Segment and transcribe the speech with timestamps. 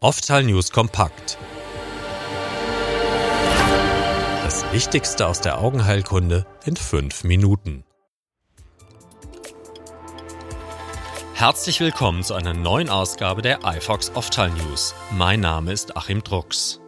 [0.00, 1.38] Oftal News kompakt.
[4.44, 7.82] Das Wichtigste aus der Augenheilkunde in fünf Minuten.
[11.34, 14.94] Herzlich willkommen zu einer neuen Ausgabe der iFox Oftal News.
[15.10, 16.78] Mein Name ist Achim Drucks.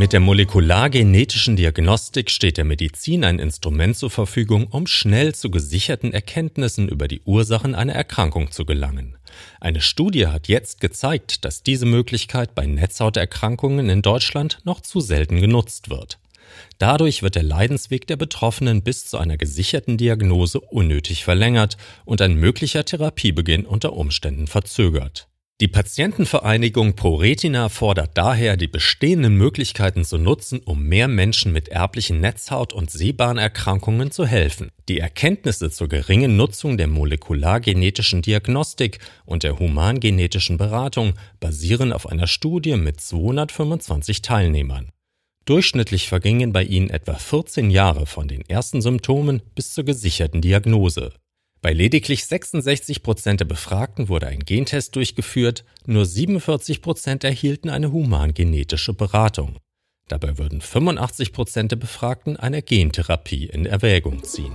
[0.00, 6.14] Mit der molekulargenetischen Diagnostik steht der Medizin ein Instrument zur Verfügung, um schnell zu gesicherten
[6.14, 9.18] Erkenntnissen über die Ursachen einer Erkrankung zu gelangen.
[9.60, 15.38] Eine Studie hat jetzt gezeigt, dass diese Möglichkeit bei Netzhauterkrankungen in Deutschland noch zu selten
[15.38, 16.18] genutzt wird.
[16.78, 21.76] Dadurch wird der Leidensweg der Betroffenen bis zu einer gesicherten Diagnose unnötig verlängert
[22.06, 25.29] und ein möglicher Therapiebeginn unter Umständen verzögert.
[25.60, 32.18] Die Patientenvereinigung ProRetina fordert daher, die bestehenden Möglichkeiten zu nutzen, um mehr Menschen mit erblichen
[32.18, 34.70] Netzhaut- und Sehbahnerkrankungen zu helfen.
[34.88, 42.26] Die Erkenntnisse zur geringen Nutzung der molekulargenetischen Diagnostik und der humangenetischen Beratung basieren auf einer
[42.26, 44.88] Studie mit 225 Teilnehmern.
[45.44, 51.12] Durchschnittlich vergingen bei ihnen etwa 14 Jahre von den ersten Symptomen bis zur gesicherten Diagnose.
[51.62, 57.92] Bei lediglich 66 Prozent der Befragten wurde ein Gentest durchgeführt, nur 47 Prozent erhielten eine
[57.92, 59.58] humangenetische Beratung.
[60.08, 64.54] Dabei würden 85 Prozent der Befragten eine Gentherapie in Erwägung ziehen.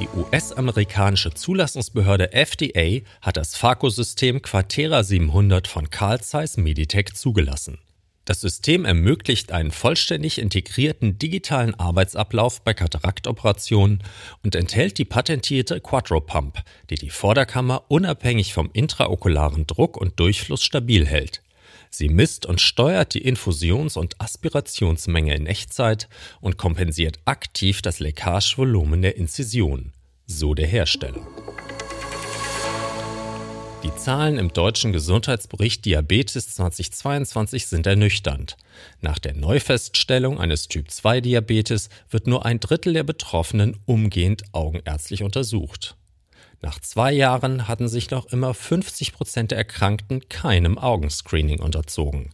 [0.00, 7.78] Die US-amerikanische Zulassungsbehörde FDA hat das Phaco-System Quatera 700 von Carl Zeiss Meditech zugelassen.
[8.24, 14.02] Das System ermöglicht einen vollständig integrierten digitalen Arbeitsablauf bei Kataraktoperationen
[14.42, 20.62] und enthält die patentierte Quattro Pump, die die Vorderkammer unabhängig vom intraokularen Druck und Durchfluss
[20.62, 21.42] stabil hält.
[21.90, 26.08] Sie misst und steuert die Infusions- und Aspirationsmenge in Echtzeit
[26.40, 29.92] und kompensiert aktiv das Leckagevolumen der Inzision.
[30.26, 31.24] So der Hersteller.
[33.84, 38.56] Die Zahlen im deutschen Gesundheitsbericht Diabetes 2022 sind ernüchternd.
[39.02, 45.98] Nach der Neufeststellung eines Typ-2-Diabetes wird nur ein Drittel der Betroffenen umgehend augenärztlich untersucht.
[46.62, 52.30] Nach zwei Jahren hatten sich noch immer 50 Prozent der Erkrankten keinem Augenscreening unterzogen.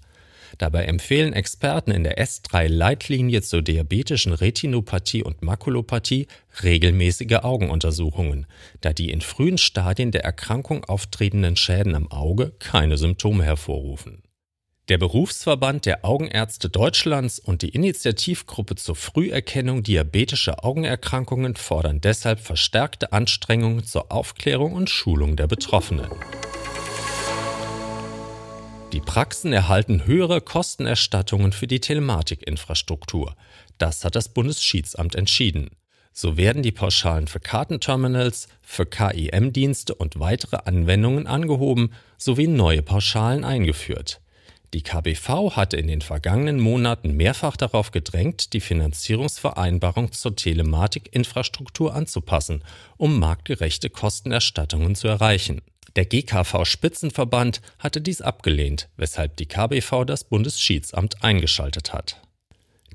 [0.59, 6.27] Dabei empfehlen Experten in der S3-Leitlinie zur diabetischen Retinopathie und Makulopathie
[6.63, 8.47] regelmäßige Augenuntersuchungen,
[8.81, 14.23] da die in frühen Stadien der Erkrankung auftretenden Schäden am Auge keine Symptome hervorrufen.
[14.91, 23.13] Der Berufsverband der Augenärzte Deutschlands und die Initiativgruppe zur Früherkennung diabetischer Augenerkrankungen fordern deshalb verstärkte
[23.13, 26.09] Anstrengungen zur Aufklärung und Schulung der Betroffenen.
[28.93, 33.37] Die Praxen erhalten höhere Kostenerstattungen für die Telematikinfrastruktur.
[33.79, 35.71] Das hat das Bundesschiedssamt entschieden.
[36.13, 43.45] So werden die Pauschalen für Kartenterminals, für KIM-Dienste und weitere Anwendungen angehoben sowie neue Pauschalen
[43.45, 44.21] eingeführt.
[44.75, 52.65] Die KBV hatte in den vergangenen Monaten mehrfach darauf gedrängt, die Finanzierungsvereinbarung zur Telematikinfrastruktur anzupassen,
[52.97, 55.61] um marktgerechte Kostenerstattungen zu erreichen.
[55.97, 62.21] Der GKV-Spitzenverband hatte dies abgelehnt, weshalb die KBV das Bundesschiedssamt eingeschaltet hat.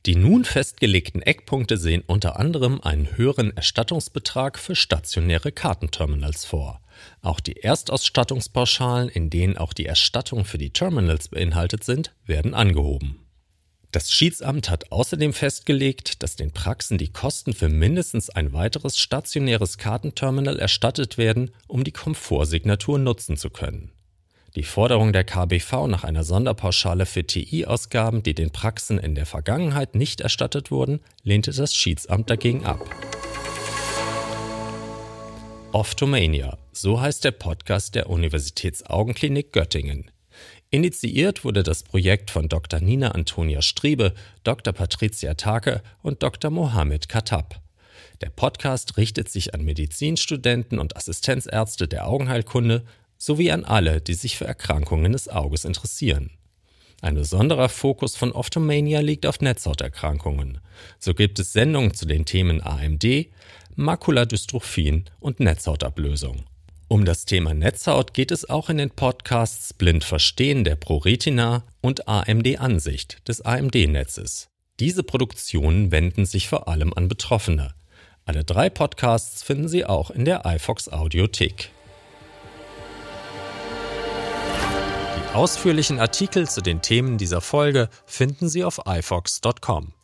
[0.05, 6.79] Die nun festgelegten Eckpunkte sehen unter anderem einen höheren Erstattungsbetrag für stationäre Kartenterminals vor.
[7.21, 13.24] Auch die Erstausstattungspauschalen, in denen auch die Erstattung für die Terminals beinhaltet sind, werden angehoben.
[13.95, 19.77] Das Schiedsamt hat außerdem festgelegt, dass den Praxen die Kosten für mindestens ein weiteres stationäres
[19.77, 23.93] Kartenterminal erstattet werden, um die Komfortsignatur nutzen zu können.
[24.57, 29.95] Die Forderung der KBV nach einer Sonderpauschale für TI-Ausgaben, die den Praxen in der Vergangenheit
[29.95, 32.85] nicht erstattet wurden, lehnte das Schiedsamt dagegen ab.
[35.71, 40.11] Ophthalmania, so heißt der Podcast der Universitätsaugenklinik Göttingen.
[40.75, 42.81] Initiiert wurde das Projekt von Dr.
[42.81, 44.13] Nina Antonia Striebe,
[44.43, 44.73] Dr.
[44.73, 46.51] Patricia Take und Dr.
[46.51, 47.61] Mohamed Katab.
[48.19, 52.83] Der Podcast richtet sich an Medizinstudenten und Assistenzärzte der Augenheilkunde
[53.17, 56.31] sowie an alle, die sich für Erkrankungen des Auges interessieren.
[57.01, 60.59] Ein besonderer Fokus von Ophthalmania liegt auf Netzhauterkrankungen.
[60.99, 63.27] So gibt es Sendungen zu den Themen AMD,
[63.77, 66.43] Makuladystrophien und Netzhautablösung.
[66.87, 72.07] Um das Thema Netzhaut geht es auch in den Podcasts Blind Verstehen der ProRetina und
[72.07, 74.49] AMD Ansicht des AMD-Netzes.
[74.79, 77.73] Diese Produktionen wenden sich vor allem an Betroffene.
[78.25, 81.71] Alle drei Podcasts finden Sie auch in der iFox Audiothek.
[85.17, 89.94] Die ausführlichen Artikel zu den Themen dieser Folge finden Sie auf ifox.com.